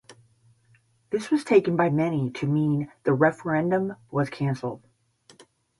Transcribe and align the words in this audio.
This 1.11 1.29
was 1.29 1.43
taken 1.43 1.75
by 1.75 1.91
many 1.91 2.31
to 2.31 2.47
mean 2.47 2.91
the 3.03 3.13
referendum 3.13 3.97
was 4.09 4.31
cancelled. 4.31 4.81